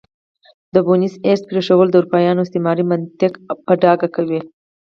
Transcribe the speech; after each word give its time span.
د 0.73 0.75
بونیس 0.85 1.15
ایرس 1.25 1.41
پرېښودل 1.49 1.89
د 1.91 1.95
اروپایانو 1.99 2.43
استعماري 2.45 2.83
منطق 2.91 3.33
په 3.65 3.73
ډاګه 3.81 4.07
کوي. 4.15 4.39